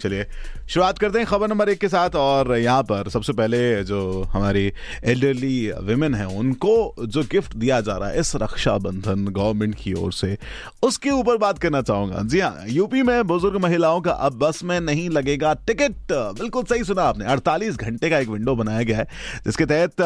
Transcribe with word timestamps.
चलिए, 0.00 0.24
शुरुआत 0.68 0.98
करते 0.98 1.18
हैं 1.18 1.26
खबर 1.26 1.48
नंबर 1.48 1.68
एक 1.68 1.78
के 1.80 1.88
साथ 1.88 2.16
और 2.16 2.56
यहाँ 2.56 2.82
पर 2.82 3.08
सबसे 3.10 3.32
पहले 3.32 3.58
जो 3.84 4.22
हमारी 4.24 4.72
एल्डरली 5.04 5.70
विमेन 5.82 6.14
है, 6.14 6.26
उनको 6.28 6.94
जो 7.00 7.22
गिफ्ट 7.32 7.56
दिया 7.56 7.80
जा 7.80 7.96
रहा 7.96 8.08
है 8.08 8.20
इस 8.20 8.34
रक्षाबंधन 8.36 9.24
गवर्नमेंट 9.26 9.74
की 9.74 9.92
ओर 9.94 10.12
से, 10.12 10.36
उसके 10.82 11.10
ऊपर 11.10 11.36
बात 11.36 11.58
करना 11.58 11.82
चाहूँगा। 11.82 12.22
जी 12.24 12.40
हाँ 12.40 12.64
यूपी 12.68 13.02
में 13.02 13.26
बुज़ुर्ग 13.26 13.56
महिलाओं 13.62 14.00
का 14.00 14.12
अब 14.12 14.38
बस 14.38 14.62
में 14.64 14.78
नहीं 14.80 15.08
लगेगा 15.10 15.54
टिकट 15.66 16.12
बिल्कुल 16.12 16.64
सही 16.64 16.84
सुना 16.84 17.02
आपने 17.04 17.24
48 17.26 17.76
घंटे 17.76 18.10
का 18.10 18.18
एक 18.18 18.28
विंडो 18.28 18.54
बनाया 18.56 18.82
गया 18.82 18.98
है, 18.98 19.06
जिसके 19.46 19.66
तहत 19.66 20.00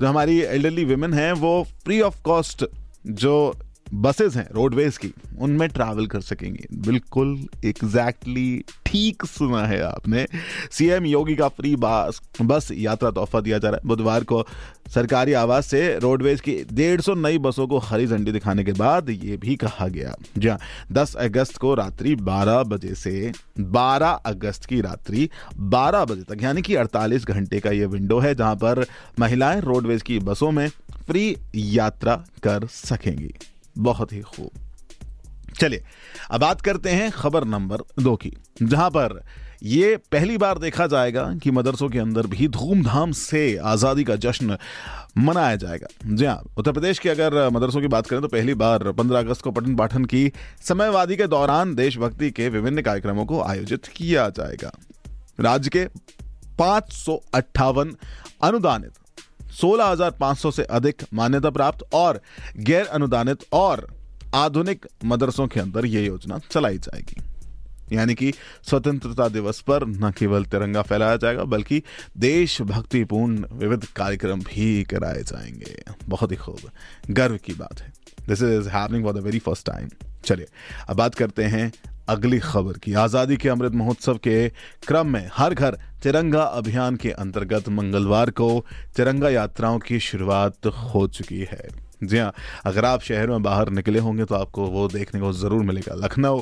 जो 0.00 0.06
हमारी 0.06 0.40
एल्डरली 0.40 0.84
विमेन 0.84 1.14
है, 1.14 1.32
वो 1.34 1.66
फ्री 1.84 2.00
ऑफ़ 2.00 2.22
कॉस्ट 2.24 2.64
जो 3.06 3.54
बसेस 3.94 4.36
हैं 4.36 4.48
रोडवेज़ 4.52 4.98
की, 4.98 5.12
उनमें 5.38 5.68
ट्रैवल 5.68 6.06
कर 6.06 6.20
सकेंगे। 6.20 6.66
बिल्कुल 6.74 7.46
एग्जैक्टली 7.64 8.58
exactly 8.58 8.82
ठीक 8.86 9.24
सुना 9.24 9.66
है 9.66 9.80
आपने। 9.82 10.26
सीएम 10.70 11.04
योगी 11.04 11.34
का 11.36 11.48
फ्री 11.48 11.76
बस 11.76 12.20
बस 12.42 12.68
यात्रा 12.72 13.10
तोहफा 13.10 13.40
दिया 13.40 13.58
जा 13.58 13.68
रहा 13.68 13.80
है। 13.82 13.88
बुधवार 13.88 14.24
को 14.24 14.46
सरकारी 14.94 15.32
आवास 15.32 15.66
से 15.66 15.98
रोडवेज़ 15.98 16.42
की 16.42 16.54
डेढ़ 16.72 17.00
सौ 17.00 17.14
नई 17.14 17.38
बसों 17.38 17.66
को 17.66 17.78
हरी 17.78 18.06
झंडी 18.06 18.32
दिखाने 18.32 18.64
के 18.64 18.72
बाद 18.72 19.10
ये 19.10 19.36
भी 19.36 19.56
कहा 19.56 19.88
गया। 19.88 20.14
जी 20.38 20.48
हाँ 20.48 20.58
दस 20.92 21.14
अगस्त 21.14 21.56
को 21.56 21.74
रात्रि 21.74 22.14
12 22.16 22.62
बजे 22.62 22.94
से 22.94 23.32
12 23.60 24.10
अगस्त 24.26 24.64
की 24.64 24.80
रात्रि 24.80 25.28
12 25.58 26.04
बजे 26.04 26.22
तक, 26.22 26.42
यानी 26.42 26.62
कि 26.62 26.74
48 26.74 27.24
घंटे 27.24 27.60
का 27.60 27.70
ये 27.70 27.86
विंडो 27.86 28.18
है 28.18 28.34
जहाँ 28.34 28.56
पर 28.56 28.86
महिलाएँ 29.18 29.60
रोडवेज़ 29.60 30.02
की 30.02 30.18
बसों 30.18 30.50
में 30.50 30.68
फ्री 31.06 31.36
यात्रा 31.54 32.16
कर 32.42 32.66
सकेंगी। 32.66 33.34
बहुत 33.76 34.12
ही 34.12 34.20
खूब। 34.22 34.50
चलिए, 35.60 35.82
अब 36.30 36.40
बात 36.40 36.60
करते 36.60 36.90
हैं 36.90 37.10
खबर 37.12 37.44
नंबर 37.46 37.82
दो 37.98 38.14
की, 38.16 38.32
जहाँ 38.62 38.90
पर 38.90 39.22
ये 39.62 39.96
पहली 40.12 40.36
बार 40.38 40.58
देखा 40.58 40.86
जाएगा 40.86 41.22
कि 41.34 41.50
मदरसों 41.50 41.88
के 41.88 41.98
अंदर 41.98 42.26
भी 42.26 42.48
धूमधाम 42.48 43.12
से 43.12 43.56
आज़ादी 43.58 44.04
का 44.04 44.16
जश्न 44.16 44.56
मनाया 45.18 45.56
जाएगा। 45.56 45.86
जी 46.06 46.24
हाँ 46.24 46.42
उत्तर 46.56 46.72
प्रदेश 46.72 46.98
के 46.98 47.08
अगर 47.08 47.48
मदरसों 47.50 47.80
की 47.80 47.88
बात 47.88 48.06
करें 48.06 48.20
तो 48.22 48.28
पहली 48.28 48.54
बार 48.54 48.90
15 48.92 49.18
अगस्त 49.18 49.42
को 49.42 49.50
पठन 49.50 49.76
पाठन 49.76 50.04
की 50.04 50.30
समयवादी 50.62 51.16
के 51.16 51.26
दौरान 51.26 51.74
देशभक्ति 51.74 52.30
के 52.30 52.48
विभिन्न 52.48 52.82
कार्यक्रमों 52.82 53.24
को 53.26 53.42
आयोजित 53.42 53.86
किया 53.86 54.28
जाएगा। 54.30 54.72
राज्य 55.40 55.70
के 55.70 55.86
पाँच 56.58 57.06
अनुदानित 58.42 58.92
16,500 59.60 60.52
से 60.52 60.62
अधिक 60.62 61.02
मान्यता 61.14 61.50
प्राप्त 61.50 61.94
और 61.94 62.20
गैर 62.56 62.86
अनुदानित 62.86 63.38
और 63.52 63.94
आधुनिक 64.34 64.86
मदरसों 65.04 65.46
के 65.46 65.60
अंदर 65.60 65.86
यह 65.86 66.04
योजना 66.04 66.38
चलाई 66.38 66.78
जाएगी। 66.78 67.22
यानी 67.92 68.14
कि 68.14 68.32
स्वतंत्रता 68.68 69.28
दिवस 69.28 69.60
पर 69.60 69.86
न 69.86 70.10
केवल 70.10 70.44
तिरंगा 70.44 70.82
फैलाया 70.82 71.16
जाएगा 71.16 71.44
बल्कि 71.44 71.82
देशभक्तिपूर्ण 72.16 73.46
विविध 73.52 73.84
कार्यक्रम 73.84 74.40
भी 74.40 74.84
कराए 74.84 75.22
जाएँगे। 75.22 75.82
बहुत 76.04 76.32
ही 76.32 76.36
खूब। 76.36 76.70
गर्व 77.10 77.36
की 77.36 77.54
बात 77.54 77.80
है। 77.80 77.92
This 78.28 78.42
is 78.42 78.68
happening 78.68 79.04
for 79.04 79.12
the 79.12 79.16
very 79.16 79.38
first 79.38 79.66
time 79.66 79.88
चलिए 80.24 80.46
अब 80.88 80.96
बात 80.96 81.14
करते 81.14 81.44
हैं 81.44 81.72
अगली 82.08 82.38
खबर 82.38 82.78
की 82.78 82.92
आज़ादी 82.94 83.36
के 83.36 83.48
अमृत 83.48 83.72
महोत्सव 83.74 84.16
के 84.18 84.48
क्रम 84.88 85.06
में 85.06 85.28
हर 85.32 85.54
घर 85.54 85.78
तिरंगा 86.02 86.42
अभियान 86.42 86.96
के 86.96 87.10
अंतर्गत 87.12 87.68
मंगलवार 87.68 88.30
को 88.30 88.48
तिरंगा 88.96 89.28
यात्राओं 89.30 89.78
की 89.78 90.00
शुरुआत 90.00 90.66
हो 90.66 91.06
चुकी 91.08 91.40
है। 91.42 91.68
जी 92.04 92.18
हाँ 92.18 92.32
अगर 92.66 92.84
आप 92.84 93.02
शहर 93.02 93.30
में 93.30 93.42
बाहर 93.42 93.68
निकले 93.70 93.98
होंगे 93.98 94.24
तो 94.24 94.34
आपको 94.34 94.66
वो 94.68 94.86
देखने 94.88 95.20
को 95.20 95.32
ज़रूर 95.32 95.62
मिलेगा। 95.64 95.94
लखनऊ 95.96 96.40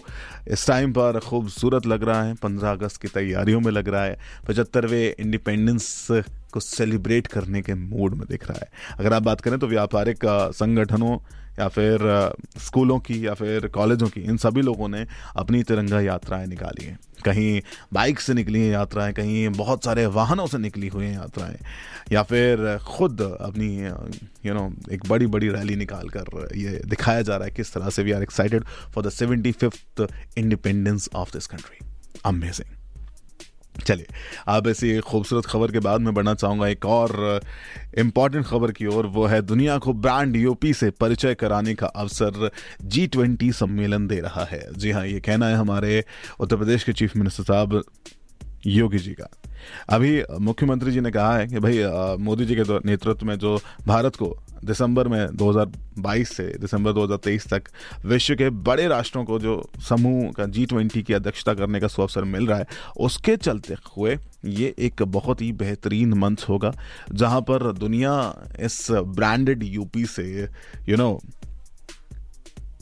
इस 0.49 0.67
टाइम 0.67 0.93
पर 0.93 1.19
खूबसूरत 1.21 1.87
लग 1.87 2.05
रहा 2.05 2.23
है, 2.23 2.35
पंद्रह 2.35 2.71
अगस्त 2.71 3.01
की 3.03 3.09
तैयारियों 3.09 3.61
में 3.61 3.71
लग 3.73 3.89
रहा 3.89 4.05
है। 4.05 4.19
पचहत्तरवें 4.49 5.15
इंडिपेंडेंस 5.15 6.07
को 6.53 6.61
सेलिब्रेट 6.61 7.27
करने 7.27 7.63
के 7.63 7.75
मूड 7.75 8.15
में 8.15 8.27
दिख 8.31 8.49
रहा 8.51 8.59
है। 8.63 8.97
अगर 8.99 9.13
आप 9.13 9.23
बात 9.23 9.41
करें 9.41 9.59
तो 9.59 9.67
व्यापारिक 9.69 10.25
संगठनों 10.55 11.19
या 11.59 11.67
फिर 11.69 12.01
स्कूलों 12.59 12.99
की 12.99 13.27
या 13.27 13.33
फिर 13.35 13.67
कॉलेजों 13.69 14.07
की, 14.09 14.21
इन 14.21 14.37
सभी 14.37 14.63
लोगों 14.63 14.89
ने 14.89 15.07
अपनी 15.37 15.63
तिरंगा 15.63 16.01
यात्राएँ 16.01 16.47
निकाली 16.47 16.85
हैं। 16.85 16.99
कहीं 17.25 17.61
बाइक 17.93 18.21
से 18.21 18.35
निकली 18.35 18.61
हैं 18.61 18.73
यात्राएँ, 18.73 19.13
कहीं 19.13 19.49
बहुत 19.51 19.85
सारे 19.85 20.07
वाहनों 20.09 20.47
से 20.47 20.59
निकली 20.59 20.89
हुई 20.89 21.05
हैं 21.05 21.15
यात्राएँ, 21.15 21.57
या 22.13 22.23
फिर 22.23 22.79
खुद 22.87 23.21
अपनी 23.21 23.69
यू 24.47 24.55
नो 24.55 24.69
एक 24.93 25.09
बड़ी 25.09 25.27
बड़ी 25.27 25.49
रैली 25.49 25.77
निकाल 25.77 26.09
कर 26.09 26.49
ये 26.57 26.81
दिखाया 26.87 27.23
जा 27.23 27.37
रहा 27.37 27.45
है 27.45 27.55
किस 27.55 27.73
तरह 27.75 27.91
से 27.91 28.03
we 28.03 28.13
are 28.13 28.23
excited 28.23 28.65
for 28.95 29.07
the 29.07 29.11
seventy 29.13 29.53
fifth 29.53 30.07
independence 30.39 31.09
of 31.15 31.33
this 31.33 31.47
country 31.47 31.87
amazing 32.25 32.77
चलिए, 33.85 34.07
अब 34.49 34.67
ऐसी 34.69 34.99
खूबसूरत 35.01 35.47
खबर 35.47 35.73
के 35.73 35.79
बाद 35.79 36.01
मैं 36.01 36.15
बढ़ना 36.15 36.35
चाहूँगा 36.35 36.69
एक 36.69 36.85
और 36.87 37.41
इंपॉर्टेंट 37.99 38.45
खबर 38.47 38.73
की 38.73 38.87
ओर, 38.87 39.07
वो 39.07 39.27
है 39.27 39.41
दुनिया 39.43 39.79
को 39.79 39.93
ब्रांड 39.93 40.37
यूपी 40.37 40.73
से 40.75 40.91
परिचय 40.91 41.35
कराने 41.35 41.75
का 41.75 41.87
अवसर 41.87 42.51
जी 42.83 43.07
ट्वेंटी 43.07 43.51
सम्मेलन 43.53 44.07
दे 44.07 44.21
रहा 44.21 44.45
है। 44.45 44.63
जी 44.77 44.91
हाँ 44.91 45.07
ये 45.07 45.21
कहना 45.21 45.47
है 45.47 45.57
हमारे 45.57 46.05
उत्तर 46.41 46.57
प्रदेश 46.57 46.85
के 46.85 46.93
चीफ 46.93 47.17
मिनिस्टर 47.17 47.45
साहब, 47.45 47.83
योगी 48.67 48.99
जी 48.99 49.13
का। 49.13 49.29
अभी 49.89 50.23
मुख्यमंत्री 50.41 50.93
जी 50.93 51.01
ने 51.01 51.11
कहा 51.11 51.37
है 51.37 51.47
कि 51.47 51.59
भाई 51.59 51.83
मोदी 52.19 52.45
जी 52.45 52.57
के 52.57 52.79
नेतृत्व 52.87 53.27
में 53.27 53.39
जो 53.39 53.59
भारत 53.87 54.17
को 54.17 54.37
दिसंबर 54.65 55.09
में 55.09 55.27
2022 55.29 56.29
से 56.29 56.45
दिसंबर 56.59 56.93
2023 56.93 57.49
तक 57.49 57.63
विश्व 58.05 58.35
के 58.35 58.51
बड़े 58.51 58.87
राष्ट्रों 58.89 59.25
को 59.25 59.39
जो 59.39 59.71
समूह 59.89 60.31
का 60.33 60.47
जी 60.47 60.67
ट्वेंटी 60.67 61.03
की 61.03 61.15
अध्यक्षता 61.15 61.55
करने 61.55 61.81
का 61.81 61.87
अवसर 61.99 62.25
मिल 62.25 62.47
रहा 62.47 62.59
है, 62.59 62.67
उसके 62.97 63.37
चलते 63.37 63.75
हुए 63.75 64.19
ये 64.45 64.75
एक 64.79 65.03
बहुत 65.03 65.43
ही 65.43 65.53
बेहतरीन 65.53 66.13
मंच 66.15 66.45
होगा, 66.49 66.73
जहाँ 67.13 67.41
पर 67.41 67.73
दुनिया 67.73 68.15
इस 68.61 68.87
ब्रांडेड 68.91 69.63
यूपी 69.63 70.07
से 70.07 70.49
यू 70.89 70.97
नो 70.97 71.21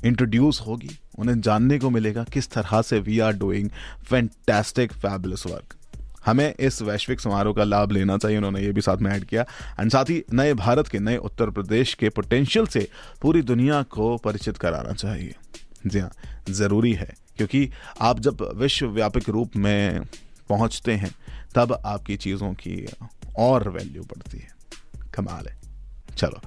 इंट्रोड्यूस 0.04 0.60
होगी। 0.66 0.98
उन्हें 1.18 1.40
जानने 1.40 1.78
को 1.78 1.90
मिलेगा 1.90 2.24
किस 2.24 2.50
तरह 2.50 2.82
से 2.82 2.98
we 3.00 3.18
are 3.18 3.32
doing 3.32 3.70
fantastic 4.04 4.92
fabulous 4.92 5.46
work 5.46 5.74
हमें 6.30 6.54
इस 6.60 6.80
वैश्विक 6.82 7.20
समारोह 7.20 7.54
का 7.54 7.64
लाभ 7.64 7.92
लेना 7.92 8.16
चाहिए, 8.18 8.36
उन्होंने 8.38 8.60
ये 8.60 8.72
भी 8.72 8.80
साथ 8.80 8.96
में 8.96 9.10
ऐड 9.12 9.24
किया। 9.24 9.42
एंड 9.80 9.90
साथ 9.90 10.10
ही 10.10 10.22
नए 10.32 10.54
भारत 10.56 10.88
के 10.88 10.98
नए 11.00 11.16
उत्तर 11.18 11.50
प्रदेश 11.50 11.94
के 11.94 12.08
पोटेंशियल 12.10 12.66
से 12.68 12.88
पूरी 13.22 13.42
दुनिया 13.44 13.82
को 13.90 14.16
परिचित 14.18 14.58
कराना 14.58 14.92
चाहिए। 14.94 15.34
जी 15.86 15.98
हाँ 15.98 16.10
ज़रूरी 16.50 16.92
है, 16.94 17.14
क्योंकि 17.36 17.70
आप 18.02 18.20
जब 18.20 18.48
विश्वव्यापक 18.56 19.28
रूप 19.28 19.56
में 19.56 20.00
पहुँचते 20.48 20.92
हैं, 20.94 21.10
तब 21.54 21.72
आपकी 21.86 22.16
चीज़ों 22.18 22.52
की 22.54 22.86
और 23.38 23.68
वैल्यू 23.68 24.02
बढ़ती 24.04 24.38
है। 24.38 24.48
कमाल 25.14 25.46
है। 25.46 25.58
चलो, 26.10 26.40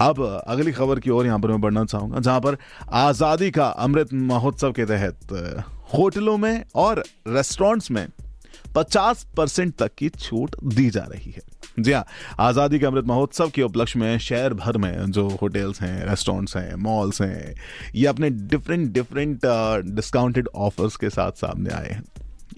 अब 0.00 0.20
अगली 0.46 0.72
खबर 0.72 1.00
की 1.00 1.10
ओर 1.10 1.26
यहाँ 1.26 1.38
पर 1.38 1.48
मैं 1.48 1.60
बढ़ना 1.60 1.84
चाहूँगा, 1.84 2.20
जहाँ 2.20 2.40
पर 2.40 2.56
आज़ादी 2.92 3.50
का 3.50 3.66
अमृत 3.66 4.12
महोत्सव 4.12 4.72
के 4.72 4.84
तहत 4.86 5.64
होटलों 5.94 6.36
में 6.38 6.64
और 6.74 7.02
रेस्टोरेंट्स 7.28 7.90
में 7.90 8.06
50 8.74 9.24
परसेंट 9.36 9.74
तक 9.76 9.94
की 9.98 10.08
छूट 10.10 10.56
दी 10.66 10.88
जा 10.90 11.04
रही 11.04 11.30
है। 11.30 11.42
जी 11.78 11.92
हाँ 11.92 12.04
आज़ादी 12.40 12.78
के 12.78 12.86
अमृत 12.86 13.04
महोत्सव 13.04 13.50
के 13.50 13.62
उपलक्ष्य 13.62 13.98
में 13.98 14.18
शहर 14.20 14.54
भर 14.54 14.76
में 14.76 15.10
जो 15.12 15.28
होटल्स 15.32 15.80
हैं, 15.82 16.04
रेस्टोरेंट्स 16.06 16.56
हैं, 16.56 16.74
मॉल्स 16.76 17.20
हैं, 17.22 17.54
ये 17.94 18.06
अपने 18.06 18.30
डिफरेंट 18.30 18.92
डिफरेंट 18.92 19.40
डिस्काउंटेड 19.94 20.48
ऑफर्स 20.56 20.96
के 20.96 21.10
साथ 21.10 21.32
सामने 21.38 21.70
आए 21.70 21.90
हैं। 21.90 22.02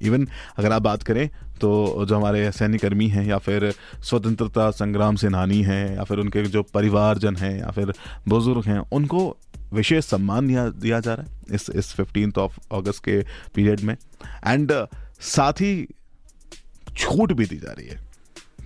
इवन 0.00 0.26
अगर 0.58 0.72
आप 0.72 0.82
बात 0.82 1.02
करें 1.02 1.28
तो 1.60 2.04
जो 2.04 2.16
हमारे 2.16 2.50
सैन्यकर्मी 2.52 3.06
हैं 3.08 3.24
या 3.26 3.38
फिर 3.38 3.72
स्वतंत्रता 4.02 4.70
संग्राम 4.72 5.16
सेनानी 5.16 5.62
हैं, 5.62 5.96
या 5.96 6.04
फिर 6.04 6.18
उनके 6.18 6.42
जो 6.44 6.62
परिवारजन 6.64 7.36
हैं, 7.36 7.58
या 7.58 7.70
फिर 7.70 7.92
बुज़ुर्ग 8.28 8.66
हैं, 8.66 8.78
उनको 8.92 9.36
विशेष 9.72 10.04
सम्मान 10.04 10.46
दिया 10.48 10.68
दिया 10.70 11.00
जा 11.00 11.14
रहा 11.14 11.24
है 11.24 11.54
इस 11.54 11.70
इस 11.74 11.92
फिफ्टीन 11.94 12.32
ऑफ़ 12.38 12.58
अगस्त 12.72 13.04
के 13.04 13.20
पीरियड 13.54 13.80
में। 13.80 13.96
एंड 14.46 14.72
साथ 15.22 15.60
ही 15.60 15.86
छूट 16.96 17.32
भी 17.32 17.46
दी 17.46 17.56
जा 17.56 17.72
रही 17.72 17.88
है। 17.88 18.16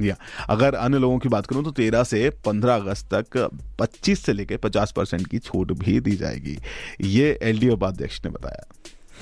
या, 0.00 0.16
अगर 0.48 0.74
अन्य 0.74 0.98
लोगों 0.98 1.18
की 1.18 1.28
बात 1.28 1.46
करूँ 1.46 1.64
तो 1.64 1.70
तेरह 1.70 2.04
से 2.04 2.30
पंद्रह 2.30 2.74
अगस्त 2.74 3.14
तक 3.14 3.50
पच्चीस 3.78 4.24
से 4.24 4.32
लेकर 4.32 4.56
पचास 4.56 4.92
परसेंट 4.96 5.26
की 5.26 5.38
छूट 5.38 5.72
भी 5.72 6.00
दी 6.00 6.16
जाएगी। 6.16 6.58
ये 7.00 7.38
एल 7.42 7.58
डी 7.58 7.68
उपाध्यक्ष 7.68 8.24
ने 8.24 8.30
बताया। 8.30 8.66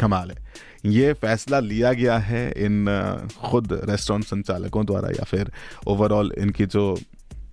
कमाल 0.01 0.31
है। 0.31 0.37
ये 0.87 1.13
फैसला 1.13 1.61
लिया 1.61 1.93
गया 1.93 2.19
है 2.19 2.53
इन 2.57 2.87
खुद 3.45 3.81
रेस्टोरेंट 3.85 4.25
संचालकों 4.25 4.87
द्वारा 4.87 5.09
या 5.09 5.25
फिर 5.25 5.53
ओवरऑल 5.87 6.33
इनकी 6.39 6.67
जो 6.67 6.99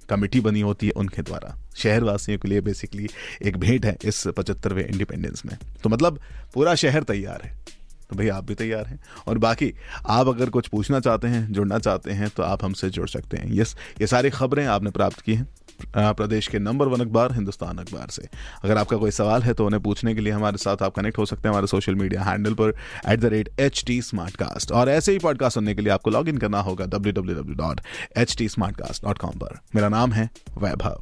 कमेटी 0.10 0.40
बनी 0.40 0.62
होती 0.62 0.86
है 0.86 0.92
उनके 0.92 1.22
द्वारा। 1.22 1.58
शहरवासियों 1.76 2.40
के 2.40 2.48
लिए 2.48 2.62
बेसिकली 2.62 3.08
एक 3.46 3.58
भेंट 3.58 3.86
है 3.86 3.98
इस 4.06 4.28
पचहत्तरवें 4.28 4.86
इंडिपेंडेंस 4.86 5.42
में। 5.46 5.58
तो 5.84 5.90
मतलब 5.90 6.20
पूरा 6.54 6.76
शहर 6.76 7.04
तैयार 7.04 7.42
है। 7.44 7.75
तो 8.10 8.16
भैया 8.16 8.36
आप 8.36 8.44
भी 8.44 8.56
तैयार 8.56 8.86
हैं। 8.86 9.00
और 9.28 9.38
बाकी, 9.38 9.74
आप 10.08 10.28
अगर 10.28 10.50
कुछ 10.50 10.68
पूछना 10.68 11.00
चाहते 11.00 11.28
हैं, 11.28 11.52
जुड़ना 11.52 11.80
चाहते 11.80 12.12
हैं 12.12 12.30
तो 12.30 12.44
आप 12.44 12.64
हमसे 12.64 12.90
जुड़ 12.90 13.08
सकते 13.10 13.38
हैं। 13.38 13.54
यस, 13.54 13.76
ये 14.02 14.08
सारी 14.08 14.30
खबरें 14.30 14.66
आपने 14.68 14.92
प्राप्त 14.92 15.22
की 15.22 15.36
हैं 15.36 15.48
प्रदेश 15.90 16.48
के 16.48 16.60
नंबर 16.60 16.88
वन 16.88 17.02
अखबार, 17.02 17.34
हिंदुस्तान 17.34 17.78
अखबार 17.78 18.10
से। 18.10 18.28
अगर 18.64 18.78
आपका 18.78 18.98
कोई 18.98 19.12
सवाल 19.12 19.42
है 19.44 19.54
तो 19.54 19.66
उन्हें 19.66 19.82
पूछने 19.84 20.14
के 20.16 20.22
लिए 20.22 20.34
हमारे 20.34 20.58
साथ 20.58 20.84
आप 20.84 20.94
कनेक्ट 20.96 21.18
हो 21.18 21.26
सकते 21.26 21.42
हैं 21.42 21.50
हमारे 21.50 21.68
सोशल 21.68 21.96
मीडिया 21.96 22.24
हैंडल 22.24 22.54
पर 22.54 22.74
at 23.10 23.20
the 23.20 23.26
rate 23.26 23.50
H 23.60 23.84
T 23.88 24.02
smart 24.02 24.36
cast 24.36 24.72
और 24.72 24.90
ऐसे 24.90 25.12
ही 25.12 25.20
पॉडकास्ट 25.20 25.54
सुनने 25.56 25.76
के 25.76 25.82
लिए 25.82 25.92
आपको 25.94 26.10
लॉग 26.10 26.30
इन 26.30 26.38
करना 26.38 26.62
होगा 26.62 26.86
W 26.86 27.14
W 27.14 27.36
W 27.36 27.56
dot 27.56 27.82
H 28.18 28.36
T 28.38 28.50
smart 28.50 28.78
cast 28.78 29.04
dot 29.04 29.18
com 29.18 29.38
पर। 29.40 29.60
मेरा 29.76 29.90
नाम 29.90 30.14
है 30.14 30.30
वैभव। 30.58 31.02